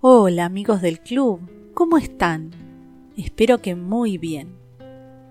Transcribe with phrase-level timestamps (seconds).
[0.00, 1.40] Hola amigos del club,
[1.74, 2.52] ¿cómo están?
[3.16, 4.54] Espero que muy bien.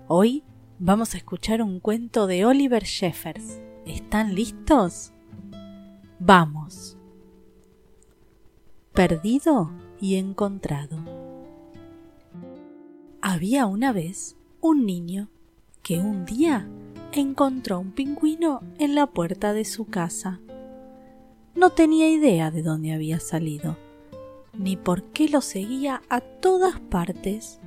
[0.08, 0.44] Hoy
[0.78, 3.62] vamos a escuchar un cuento de Oliver Jeffers.
[3.86, 5.14] ¿Están listos?
[6.18, 6.98] Vamos.
[8.92, 9.70] Perdido
[10.02, 10.98] y encontrado.
[13.22, 15.30] Había una vez un niño
[15.82, 16.68] que un día
[17.12, 20.42] encontró un pingüino en la puerta de su casa.
[21.54, 23.87] No tenía idea de dónde había salido
[24.58, 27.60] ni por qué lo seguía a todas partes.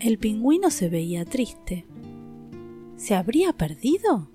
[0.00, 1.86] El pingüino se veía triste.
[2.96, 4.28] ¿Se habría perdido?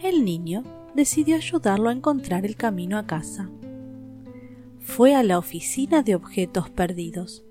[0.00, 3.50] El niño decidió ayudarlo a encontrar el camino a casa.
[4.80, 7.44] Fue a la oficina de objetos perdidos,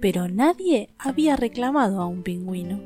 [0.00, 2.80] pero nadie había reclamado a un pingüino.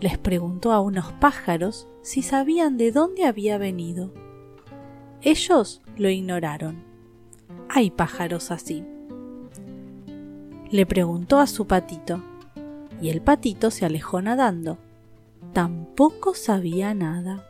[0.00, 4.12] Les preguntó a unos pájaros si sabían de dónde había venido.
[5.22, 6.93] Ellos lo ignoraron
[7.74, 8.84] hay pájaros así.
[10.70, 12.22] Le preguntó a su patito,
[13.02, 14.78] y el patito se alejó nadando.
[15.52, 17.44] Tampoco sabía nada.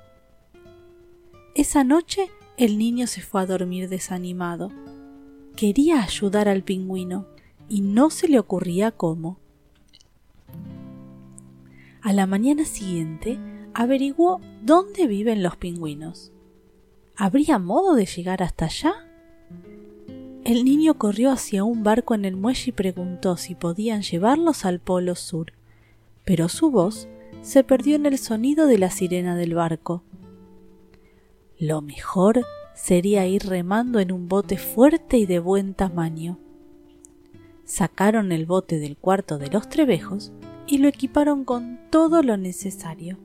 [1.54, 4.70] Esa noche el niño se fue a dormir desanimado.
[5.56, 7.26] Quería ayudar al pingüino
[7.68, 9.38] y no se le ocurría cómo.
[12.00, 13.38] A la mañana siguiente
[13.74, 16.32] averiguó dónde viven los pingüinos.
[17.14, 18.94] ¿Habría modo de llegar hasta allá?
[20.44, 24.78] El niño corrió hacia un barco en el muelle y preguntó si podían llevarlos al
[24.78, 25.54] Polo Sur,
[26.26, 27.08] pero su voz
[27.40, 30.02] se perdió en el sonido de la sirena del barco.
[31.58, 36.38] Lo mejor sería ir remando en un bote fuerte y de buen tamaño.
[37.64, 40.30] Sacaron el bote del cuarto de los trebejos
[40.66, 43.16] y lo equiparon con todo lo necesario.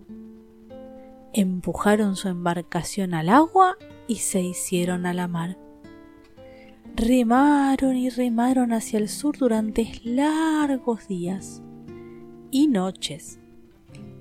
[1.34, 3.76] Empujaron su embarcación al agua
[4.08, 5.58] y se hicieron a la mar
[7.00, 11.62] remaron y remaron hacia el sur durante largos días
[12.52, 13.40] y noches,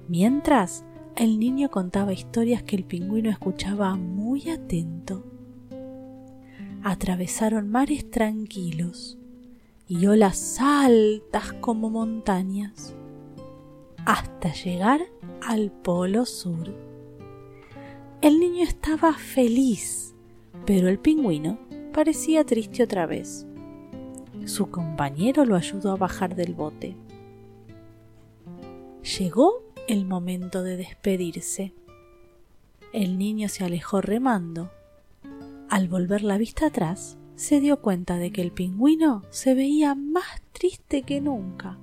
[0.07, 0.85] mientras
[1.17, 5.25] el niño contaba historias que el pingüino escuchaba muy atento.
[6.85, 9.19] Atravesaron mares tranquilos
[9.89, 12.95] y olas altas como montañas,
[14.07, 15.01] hasta llegar
[15.43, 16.73] al Polo Sur.
[18.21, 20.15] El niño estaba feliz,
[20.65, 21.68] pero el pingüino
[21.99, 23.45] parecía triste otra vez.
[24.45, 26.95] Su compañero lo ayudó a bajar del bote.
[29.19, 31.75] Llegó el momento de despedirse.
[32.93, 34.71] El niño se alejó remando.
[35.69, 40.41] Al volver la vista atrás, se dio cuenta de que el pingüino se veía más
[40.53, 41.79] triste que nunca.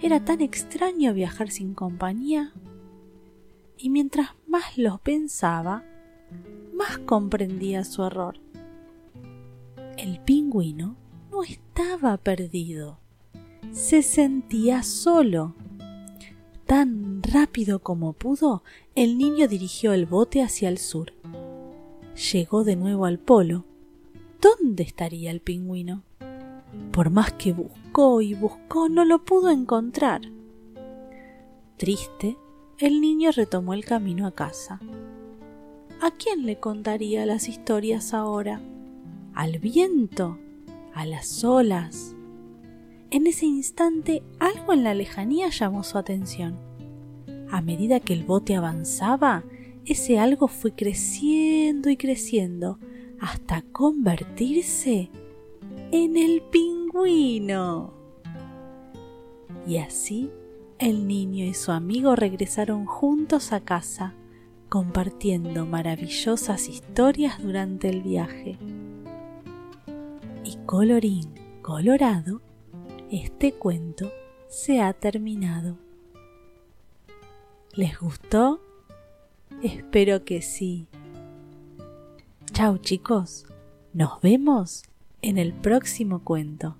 [0.00, 2.54] Era tan extraño viajar sin compañía.
[3.76, 5.84] Y mientras más lo pensaba,
[6.98, 8.40] comprendía su error.
[9.96, 10.96] El pingüino
[11.30, 12.98] no estaba perdido,
[13.72, 15.54] se sentía solo.
[16.66, 18.62] Tan rápido como pudo,
[18.94, 21.12] el niño dirigió el bote hacia el sur.
[22.32, 23.64] Llegó de nuevo al polo.
[24.40, 26.02] ¿Dónde estaría el pingüino?
[26.92, 30.22] Por más que buscó y buscó, no lo pudo encontrar.
[31.76, 32.36] Triste,
[32.78, 34.80] el niño retomó el camino a casa.
[36.02, 38.60] ¿A quién le contaría las historias ahora?
[39.32, 40.38] ¿Al viento?
[40.92, 42.14] ¿A las olas?
[43.10, 46.58] En ese instante algo en la lejanía llamó su atención.
[47.50, 49.44] A medida que el bote avanzaba,
[49.86, 52.78] ese algo fue creciendo y creciendo
[53.18, 55.10] hasta convertirse
[55.92, 57.94] en el pingüino.
[59.66, 60.30] Y así
[60.78, 64.14] el niño y su amigo regresaron juntos a casa
[64.76, 68.58] compartiendo maravillosas historias durante el viaje.
[70.44, 71.32] Y colorín
[71.62, 72.42] colorado,
[73.10, 74.12] este cuento
[74.48, 75.78] se ha terminado.
[77.72, 78.60] ¿Les gustó?
[79.62, 80.88] Espero que sí.
[82.52, 83.46] Chao chicos,
[83.94, 84.82] nos vemos
[85.22, 86.76] en el próximo cuento.